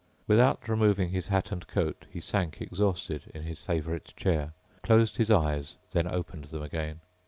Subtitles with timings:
[0.25, 5.29] Without removing his hat and coat, he sank exhausted in his favorite chair, closed his
[5.29, 7.01] eyes then opened them again.